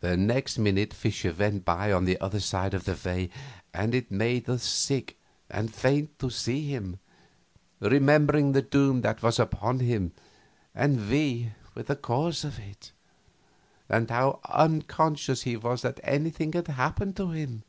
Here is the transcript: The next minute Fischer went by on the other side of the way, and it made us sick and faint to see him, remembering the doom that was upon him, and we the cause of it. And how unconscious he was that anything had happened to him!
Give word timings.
The 0.00 0.16
next 0.16 0.56
minute 0.56 0.94
Fischer 0.94 1.34
went 1.38 1.66
by 1.66 1.92
on 1.92 2.06
the 2.06 2.18
other 2.18 2.40
side 2.40 2.72
of 2.72 2.84
the 2.84 2.98
way, 3.04 3.28
and 3.74 3.94
it 3.94 4.10
made 4.10 4.48
us 4.48 4.62
sick 4.62 5.18
and 5.50 5.70
faint 5.70 6.18
to 6.18 6.30
see 6.30 6.68
him, 6.70 6.98
remembering 7.78 8.52
the 8.52 8.62
doom 8.62 9.02
that 9.02 9.22
was 9.22 9.38
upon 9.38 9.80
him, 9.80 10.12
and 10.74 11.10
we 11.10 11.52
the 11.74 11.94
cause 11.94 12.42
of 12.42 12.58
it. 12.58 12.92
And 13.86 14.08
how 14.08 14.40
unconscious 14.48 15.42
he 15.42 15.58
was 15.58 15.82
that 15.82 16.00
anything 16.02 16.54
had 16.54 16.68
happened 16.68 17.14
to 17.18 17.32
him! 17.32 17.64